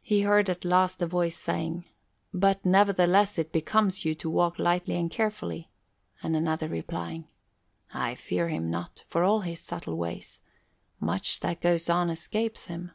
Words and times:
He 0.00 0.22
heard 0.22 0.50
at 0.50 0.64
last 0.64 1.00
a 1.00 1.06
voice 1.06 1.38
saying, 1.38 1.84
"But 2.34 2.66
nevertheless 2.66 3.38
it 3.38 3.52
becomes 3.52 4.04
you 4.04 4.16
to 4.16 4.28
walk 4.28 4.58
lightly 4.58 4.96
and 4.96 5.08
carefully," 5.12 5.70
and 6.24 6.34
another 6.34 6.66
replying, 6.66 7.28
"I 7.94 8.16
fear 8.16 8.48
him 8.48 8.68
not, 8.68 9.04
for 9.06 9.22
all 9.22 9.42
his 9.42 9.60
subtle 9.60 9.94
ways. 9.96 10.40
Much 10.98 11.38
that 11.38 11.60
goes 11.60 11.88
on 11.88 12.10
escapes 12.10 12.66
him." 12.66 12.90